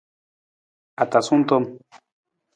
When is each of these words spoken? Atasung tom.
Atasung 1.03 1.43
tom. 1.49 1.63